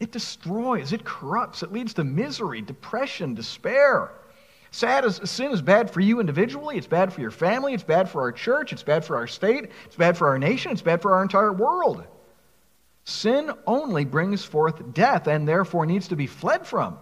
[0.00, 4.12] It destroys, it corrupts, it leads to misery, depression, despair.
[4.74, 8.10] Sad as sin is bad for you individually, it's bad for your family, it's bad
[8.10, 11.00] for our church, it's bad for our state, it's bad for our nation, it's bad
[11.00, 12.02] for our entire world.
[13.04, 16.98] Sin only brings forth death and therefore needs to be fled from.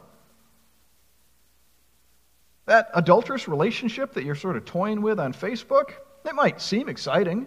[2.66, 5.92] That adulterous relationship that you're sort of toying with on Facebook,
[6.26, 7.46] it might seem exciting,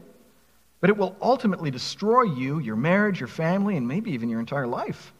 [0.82, 4.66] but it will ultimately destroy you, your marriage, your family, and maybe even your entire
[4.66, 5.14] life.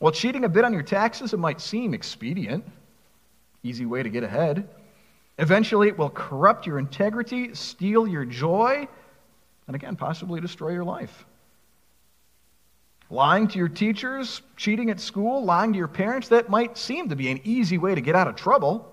[0.00, 2.64] While cheating a bit on your taxes, it might seem expedient,
[3.62, 4.66] easy way to get ahead.
[5.38, 8.88] Eventually, it will corrupt your integrity, steal your joy,
[9.66, 11.26] and again, possibly destroy your life.
[13.10, 17.16] Lying to your teachers, cheating at school, lying to your parents, that might seem to
[17.16, 18.90] be an easy way to get out of trouble.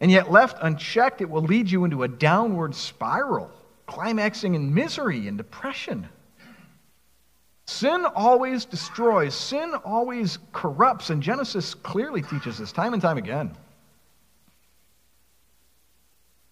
[0.00, 3.52] And yet, left unchecked, it will lead you into a downward spiral,
[3.86, 6.08] climaxing in misery and depression.
[7.66, 13.56] Sin always destroys, sin always corrupts, and Genesis clearly teaches this time and time again.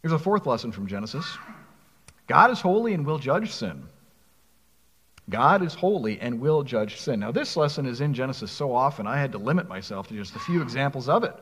[0.02, 1.38] Here's a fourth lesson from Genesis
[2.26, 3.84] God is holy and will judge sin.
[5.30, 7.20] God is holy and will judge sin.
[7.20, 10.36] Now, this lesson is in Genesis so often, I had to limit myself to just
[10.36, 11.34] a few examples of it.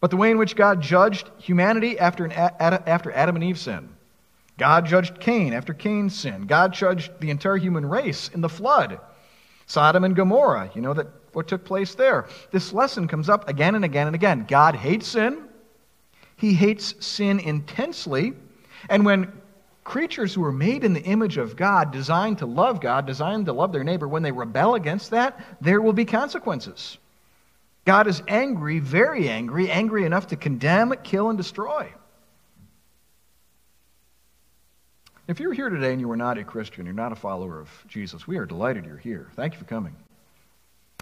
[0.00, 3.88] But the way in which God judged humanity after, an, after Adam and Eve sinned,
[4.62, 6.46] God judged Cain after Cain's sin.
[6.46, 9.00] God judged the entire human race in the flood.
[9.66, 12.28] Sodom and Gomorrah, you know that what took place there.
[12.52, 14.44] This lesson comes up again and again and again.
[14.46, 15.48] God hates sin.
[16.36, 18.34] He hates sin intensely.
[18.88, 19.32] And when
[19.82, 23.52] creatures who are made in the image of God, designed to love God, designed to
[23.52, 26.98] love their neighbor, when they rebel against that, there will be consequences.
[27.84, 31.92] God is angry, very angry, angry enough to condemn, kill, and destroy.
[35.28, 37.70] If you're here today and you are not a Christian, you're not a follower of
[37.86, 39.28] Jesus, we are delighted you're here.
[39.36, 39.94] Thank you for coming.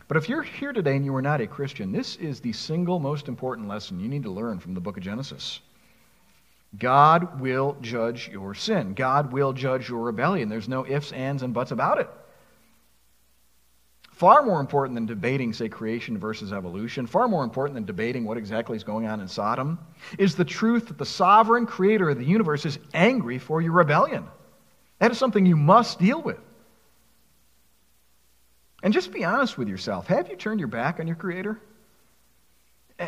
[0.09, 2.98] But if you're here today and you are not a Christian, this is the single
[2.98, 5.61] most important lesson you need to learn from the book of Genesis.
[6.78, 8.92] God will judge your sin.
[8.94, 10.48] God will judge your rebellion.
[10.48, 12.11] There's no ifs, ands, and buts about it.
[14.20, 18.37] Far more important than debating, say, creation versus evolution, far more important than debating what
[18.37, 19.78] exactly is going on in Sodom,
[20.18, 24.26] is the truth that the sovereign creator of the universe is angry for your rebellion.
[24.98, 26.37] That is something you must deal with.
[28.83, 30.06] And just be honest with yourself.
[30.09, 31.59] Have you turned your back on your creator?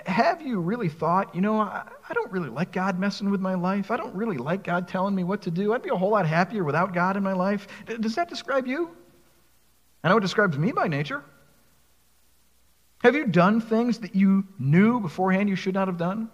[0.07, 3.53] Have you really thought, you know, I, I don't really like God messing with my
[3.53, 3.91] life.
[3.91, 5.75] I don't really like God telling me what to do.
[5.75, 7.69] I'd be a whole lot happier without God in my life.
[8.01, 8.97] Does that describe you?
[10.05, 11.23] I know it describes me by nature.
[13.03, 16.29] Have you done things that you knew beforehand you should not have done?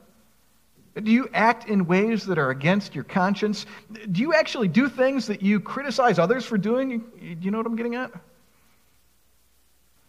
[1.03, 3.67] Do you act in ways that are against your conscience?
[4.11, 6.99] Do you actually do things that you criticize others for doing?
[7.21, 8.11] Do you know what I'm getting at?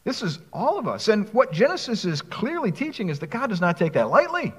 [0.04, 1.08] This is all of us.
[1.08, 4.54] And what Genesis is clearly teaching is that God does not take that lightly.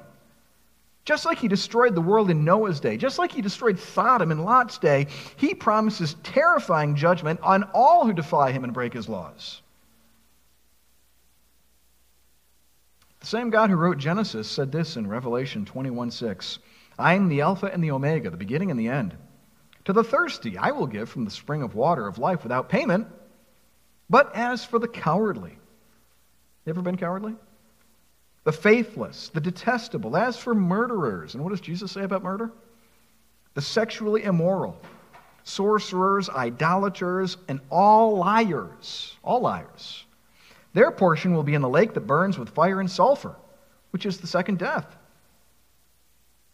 [1.04, 4.44] Just like he destroyed the world in Noah's day, just like he destroyed Sodom in
[4.44, 9.62] Lot's day, he promises terrifying judgment on all who defy him and break his laws.
[13.20, 16.58] The same God who wrote Genesis said this in Revelation 21 6
[16.98, 19.16] I am the Alpha and the Omega, the beginning and the end.
[19.86, 23.08] To the thirsty, I will give from the spring of water of life without payment.
[24.10, 25.56] But as for the cowardly,
[26.64, 27.36] you ever been cowardly?
[28.44, 32.50] The faithless, the detestable, as for murderers, and what does Jesus say about murder?
[33.54, 34.80] The sexually immoral,
[35.44, 40.04] sorcerers, idolaters, and all liars, all liars.
[40.72, 43.36] Their portion will be in the lake that burns with fire and sulfur,
[43.90, 44.96] which is the second death.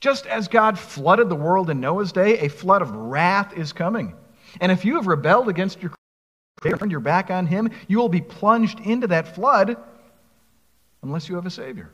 [0.00, 4.14] Just as God flooded the world in Noah's day, a flood of wrath is coming.
[4.60, 5.92] And if you have rebelled against your
[6.60, 9.76] Creator, turned your back on him, you will be plunged into that flood
[11.06, 11.90] unless you have a Savior.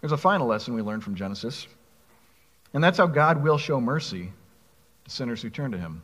[0.00, 1.66] There's a final lesson we learn from Genesis,
[2.74, 4.32] and that's how God will show mercy
[5.04, 6.02] to sinners who turn to him.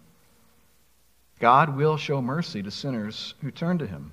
[1.38, 4.12] God will show mercy to sinners who turn to him.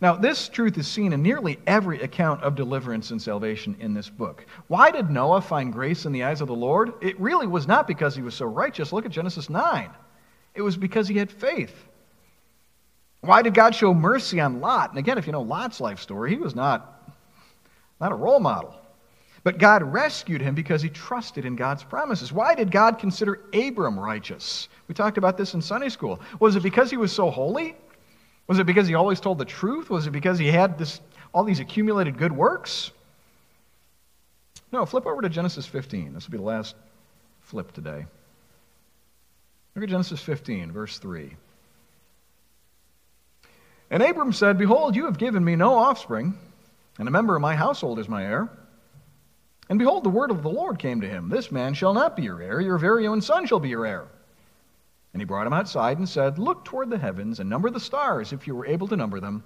[0.00, 4.08] Now, this truth is seen in nearly every account of deliverance and salvation in this
[4.08, 4.46] book.
[4.68, 6.92] Why did Noah find grace in the eyes of the Lord?
[7.00, 8.92] It really was not because he was so righteous.
[8.92, 9.90] Look at Genesis 9.
[10.54, 11.74] It was because he had faith.
[13.20, 14.90] Why did God show mercy on Lot?
[14.90, 17.10] And again, if you know Lot's life story, he was not,
[18.00, 18.74] not a role model.
[19.44, 22.32] But God rescued him because he trusted in God's promises.
[22.32, 24.68] Why did God consider Abram righteous?
[24.88, 26.20] We talked about this in Sunday school.
[26.40, 27.76] Was it because he was so holy?
[28.46, 29.90] Was it because he always told the truth?
[29.90, 31.00] Was it because he had this,
[31.32, 32.90] all these accumulated good works?
[34.72, 36.12] No, flip over to Genesis 15.
[36.12, 36.74] This will be the last
[37.40, 38.06] flip today.
[39.74, 41.34] Look at Genesis 15, verse 3.
[43.90, 46.36] And Abram said, Behold, you have given me no offspring,
[46.98, 48.50] and a member of my household is my heir.
[49.68, 52.22] And behold, the word of the Lord came to him This man shall not be
[52.22, 54.08] your heir, your very own son shall be your heir.
[55.12, 58.32] And he brought him outside and said, Look toward the heavens and number the stars,
[58.32, 59.42] if you were able to number them.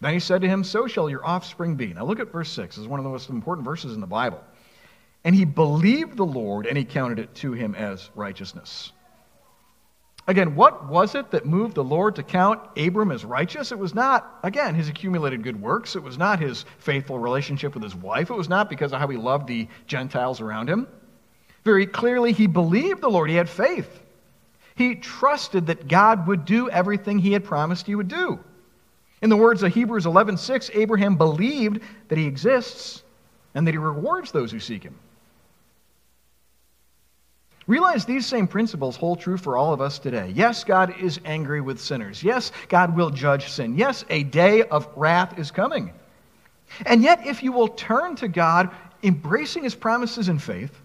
[0.00, 1.92] Then he said to him, So shall your offspring be.
[1.92, 2.76] Now look at verse 6.
[2.76, 4.42] This is one of the most important verses in the Bible.
[5.24, 8.92] And he believed the Lord, and he counted it to him as righteousness.
[10.28, 13.72] Again, what was it that moved the Lord to count Abram as righteous?
[13.72, 15.96] It was not, again, his accumulated good works.
[15.96, 18.28] It was not his faithful relationship with his wife.
[18.28, 20.86] It was not because of how he loved the Gentiles around him.
[21.64, 23.30] Very clearly, he believed the Lord.
[23.30, 24.02] He had faith.
[24.76, 28.38] He trusted that God would do everything he had promised he would do.
[29.22, 33.02] In the words of Hebrews 11:6, Abraham believed that he exists
[33.54, 34.94] and that he rewards those who seek him.
[37.68, 40.32] Realize these same principles hold true for all of us today.
[40.34, 42.24] Yes, God is angry with sinners.
[42.24, 43.76] Yes, God will judge sin.
[43.76, 45.92] Yes, a day of wrath is coming.
[46.86, 48.70] And yet, if you will turn to God,
[49.02, 50.80] embracing his promises in faith,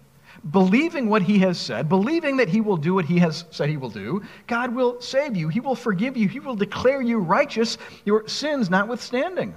[0.51, 3.77] believing what he has said, believing that he will do what he has said he
[3.77, 5.47] will do, God will save you.
[5.47, 6.27] He will forgive you.
[6.27, 9.55] He will declare you righteous, your sins notwithstanding.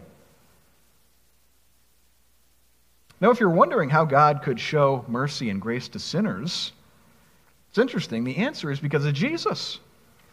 [3.21, 6.71] Now, if you're wondering how God could show mercy and grace to sinners,
[7.77, 8.25] it's interesting.
[8.25, 9.81] The answer is because of Jesus.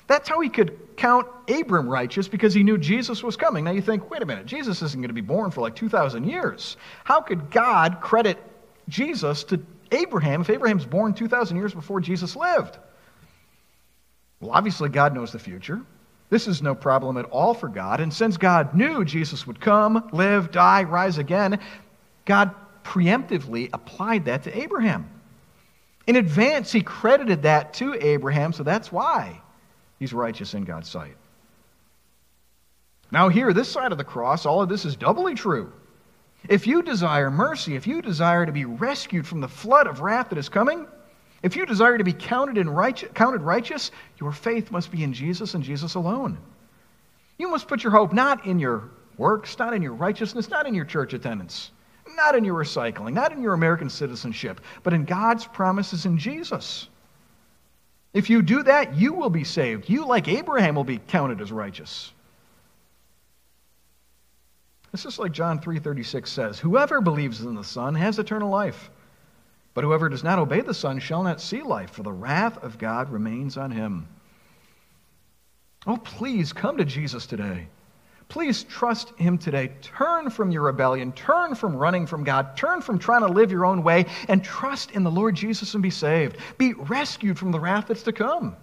[0.08, 3.66] That's how he could count Abram righteous because he knew Jesus was coming.
[3.66, 6.24] Now you think, wait a minute, Jesus isn't going to be born for like 2,000
[6.24, 6.78] years.
[7.04, 8.42] How could God credit
[8.88, 12.78] Jesus to Abraham if Abraham's born 2,000 years before Jesus lived?
[14.40, 15.82] Well, obviously, God knows the future.
[16.30, 18.00] This is no problem at all for God.
[18.00, 21.60] And since God knew Jesus would come, live, die, rise again,
[22.24, 25.13] God preemptively applied that to Abraham.
[26.08, 29.42] In advance, he credited that to Abraham, so that's why
[30.00, 31.16] he's righteous in God's sight.
[33.12, 35.72] Now, here, this side of the cross, all of this is doubly true.
[36.50, 40.30] If you desire mercy, if you desire to be rescued from the flood of wrath
[40.30, 40.88] that is coming,
[41.42, 45.14] if you desire to be counted, in righteous, counted righteous, your faith must be in
[45.14, 46.38] Jesus and Jesus alone.
[47.38, 50.74] You must put your hope not in your works, not in your righteousness, not in
[50.74, 51.72] your church attendance,
[52.16, 56.88] not in your recycling, not in your American citizenship, but in God's promises in Jesus.
[58.14, 59.90] If you do that, you will be saved.
[59.90, 62.14] You, like Abraham, will be counted as righteous.
[64.92, 68.92] This is like John 3:36 says, "Whoever believes in the Son has eternal life,
[69.74, 72.78] but whoever does not obey the Son shall not see life, for the wrath of
[72.78, 74.08] God remains on him."
[75.88, 77.68] Oh, please come to Jesus today.
[78.30, 79.72] Please trust Him today.
[79.82, 81.12] Turn from your rebellion.
[81.12, 82.58] Turn from running from God.
[82.58, 85.84] Turn from trying to live your own way and trust in the Lord Jesus and
[85.84, 86.38] be saved.
[86.58, 88.56] Be rescued from the wrath that's to come.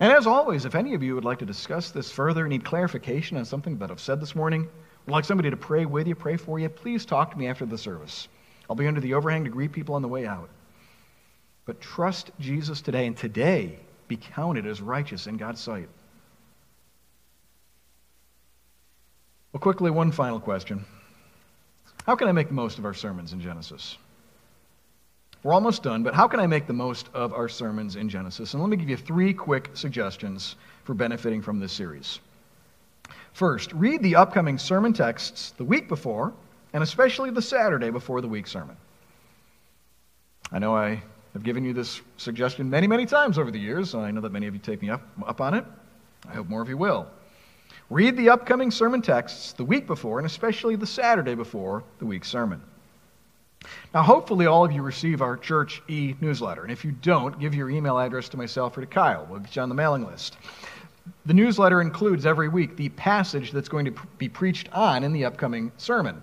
[0.00, 3.36] And as always, if any of you would like to discuss this further, need clarification
[3.36, 4.68] on something that I've said this morning,
[5.06, 7.66] would like somebody to pray with you, pray for you, please talk to me after
[7.66, 8.28] the service.
[8.68, 10.48] I'll be under the overhang to greet people on the way out.
[11.66, 13.78] But trust Jesus today, and today
[14.08, 15.88] be counted as righteous in God's sight.
[19.52, 20.84] Well, quickly, one final question.
[22.06, 23.98] How can I make the most of our sermons in Genesis?
[25.42, 28.54] We're almost done, but how can I make the most of our sermons in Genesis?
[28.54, 32.20] And let me give you three quick suggestions for benefiting from this series.
[33.34, 36.32] First, read the upcoming sermon texts the week before,
[36.72, 38.76] and especially the Saturday before the week sermon.
[40.50, 41.02] I know I
[41.34, 43.94] have given you this suggestion many, many times over the years.
[43.94, 45.64] I know that many of you take me up, up on it.
[46.28, 47.08] I hope more of you will.
[47.92, 52.30] Read the upcoming sermon texts the week before, and especially the Saturday before the week's
[52.30, 52.62] sermon.
[53.92, 56.62] Now, hopefully, all of you receive our church e newsletter.
[56.62, 59.26] And if you don't, give your email address to myself or to Kyle.
[59.28, 60.38] We'll get you on the mailing list.
[61.26, 65.26] The newsletter includes every week the passage that's going to be preached on in the
[65.26, 66.22] upcoming sermon.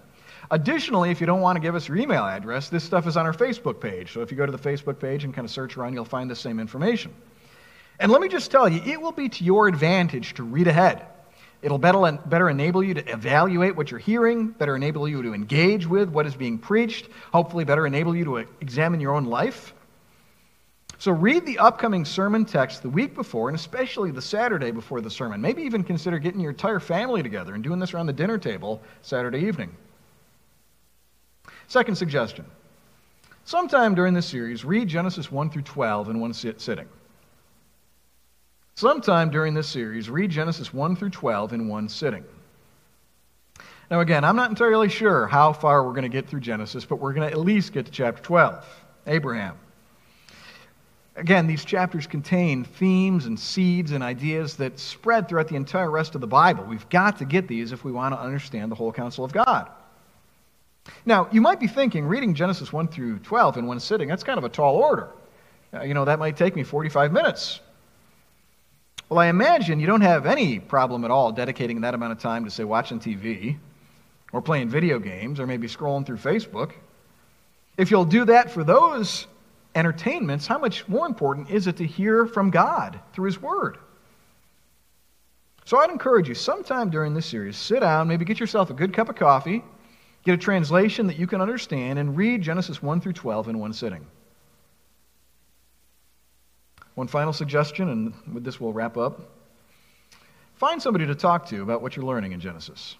[0.50, 3.28] Additionally, if you don't want to give us your email address, this stuff is on
[3.28, 4.12] our Facebook page.
[4.12, 6.32] So if you go to the Facebook page and kind of search around, you'll find
[6.32, 7.14] the same information.
[8.00, 11.06] And let me just tell you, it will be to your advantage to read ahead.
[11.62, 15.86] It'll better, better enable you to evaluate what you're hearing, better enable you to engage
[15.86, 19.74] with what is being preached, hopefully, better enable you to examine your own life.
[21.00, 25.10] So, read the upcoming sermon text the week before, and especially the Saturday before the
[25.10, 25.42] sermon.
[25.42, 28.82] Maybe even consider getting your entire family together and doing this around the dinner table
[29.02, 29.76] Saturday evening.
[31.68, 32.46] Second suggestion
[33.46, 36.88] sometime during this series, read Genesis 1 through 12 in one sitting.
[38.80, 42.24] Sometime during this series, read Genesis 1 through 12 in one sitting.
[43.92, 46.96] Now, again, I'm not entirely sure how far we're going to get through Genesis, but
[46.96, 48.66] we're going to at least get to chapter 12
[49.08, 49.58] Abraham.
[51.18, 56.16] Again, these chapters contain themes and seeds and ideas that spread throughout the entire rest
[56.16, 56.64] of the Bible.
[56.64, 59.70] We've got to get these if we want to understand the whole counsel of God.
[61.06, 64.38] Now, you might be thinking, reading Genesis 1 through 12 in one sitting, that's kind
[64.38, 65.10] of a tall order.
[65.74, 67.60] Uh, you know, that might take me 45 minutes.
[69.10, 72.46] Well, I imagine you don't have any problem at all dedicating that amount of time
[72.46, 73.58] to, say, watching TV
[74.32, 76.74] or playing video games or maybe scrolling through Facebook.
[77.76, 79.26] If you'll do that for those
[79.74, 83.80] entertainments, how much more important is it to hear from God through His Word?
[85.66, 88.94] So I'd encourage you, sometime during this series, sit down, maybe get yourself a good
[88.94, 89.64] cup of coffee,
[90.24, 93.74] get a translation that you can understand, and read Genesis 1 through 12 in one
[93.74, 94.06] sitting.
[97.00, 99.22] One final suggestion, and with this we'll wrap up.
[100.56, 102.98] Find somebody to talk to about what you're learning in Genesis.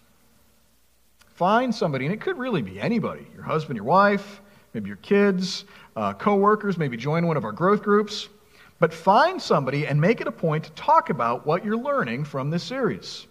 [1.36, 4.40] Find somebody, and it could really be anybody your husband, your wife,
[4.74, 5.66] maybe your kids,
[5.98, 8.30] uh, co workers, maybe join one of our growth groups.
[8.80, 12.50] But find somebody and make it a point to talk about what you're learning from
[12.50, 13.28] this series.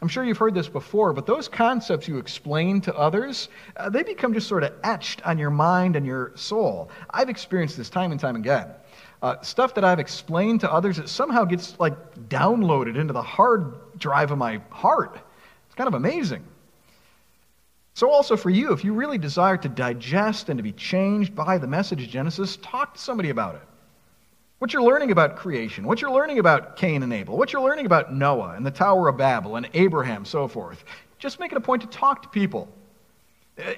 [0.00, 4.02] I'm sure you've heard this before, but those concepts you explain to others, uh, they
[4.02, 6.88] become just sort of etched on your mind and your soul.
[7.10, 8.68] I've experienced this time and time again.
[9.20, 11.94] Uh, stuff that I've explained to others, it somehow gets like
[12.28, 15.18] downloaded into the hard drive of my heart.
[15.66, 16.44] It's kind of amazing.
[17.94, 21.58] So, also for you, if you really desire to digest and to be changed by
[21.58, 23.62] the message of Genesis, talk to somebody about it.
[24.60, 27.86] What you're learning about creation, what you're learning about Cain and Abel, what you're learning
[27.86, 30.84] about Noah and the Tower of Babel and Abraham, so forth.
[31.18, 32.68] Just make it a point to talk to people.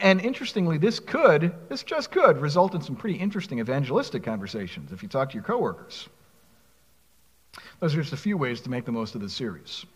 [0.00, 5.02] And interestingly, this could, this just could, result in some pretty interesting evangelistic conversations if
[5.02, 6.08] you talk to your coworkers.
[7.80, 9.86] Those are just a few ways to make the most of this series.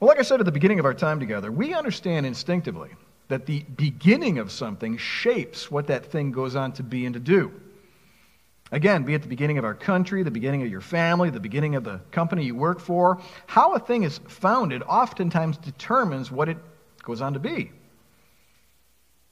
[0.00, 2.90] Well, like I said at the beginning of our time together, we understand instinctively
[3.28, 7.20] that the beginning of something shapes what that thing goes on to be and to
[7.20, 7.52] do.
[8.70, 11.74] Again, be it the beginning of our country, the beginning of your family, the beginning
[11.74, 16.58] of the company you work for, how a thing is founded oftentimes determines what it
[17.02, 17.70] goes on to be.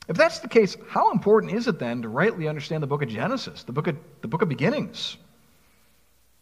[0.08, 3.08] If that's the case, how important is it then to rightly understand the book of
[3.08, 5.16] Genesis, the book of, the book of beginnings?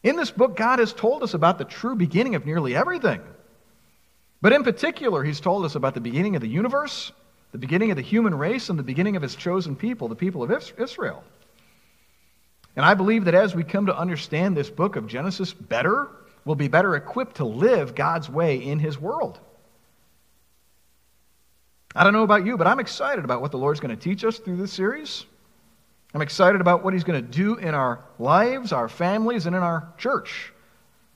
[0.02, 3.20] In this book, God has told us about the true beginning of nearly everything.
[4.40, 7.12] But in particular, He's told us about the beginning of the universe,
[7.52, 10.42] the beginning of the human race, and the beginning of His chosen people, the people
[10.42, 11.22] of Israel.
[12.76, 16.08] And I believe that as we come to understand this book of Genesis better,
[16.46, 19.38] we'll be better equipped to live God's way in His world.
[21.94, 24.24] I don't know about you, but I'm excited about what the Lord's going to teach
[24.24, 25.26] us through this series.
[26.14, 29.62] I'm excited about what He's going to do in our lives, our families, and in
[29.62, 30.52] our church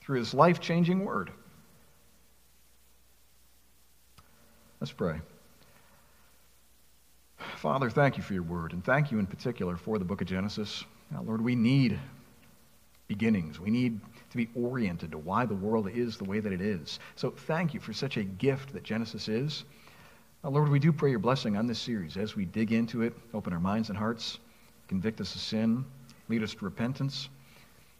[0.01, 1.31] through His life changing word.
[4.79, 5.19] Let's pray.
[7.55, 10.27] Father, thank you for your word, and thank you in particular for the book of
[10.27, 10.83] Genesis.
[11.09, 11.99] Now, Lord, we need
[13.07, 13.59] beginnings.
[13.59, 13.99] We need
[14.31, 16.99] to be oriented to why the world is the way that it is.
[17.15, 19.63] So thank you for such a gift that Genesis is.
[20.45, 23.15] Now, Lord, we do pray your blessing on this series as we dig into it,
[23.33, 24.37] open our minds and hearts,
[24.87, 25.83] convict us of sin,
[26.29, 27.29] lead us to repentance.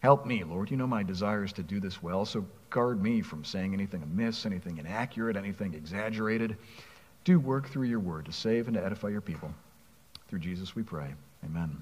[0.02, 0.70] Help me, Lord.
[0.70, 4.04] You know my desire is to do this well, so guard me from saying anything
[4.04, 6.56] amiss, anything inaccurate, anything exaggerated.
[7.24, 9.52] Do work through your word to save and to edify your people.
[10.28, 11.16] Through Jesus we pray.
[11.44, 11.76] Amen.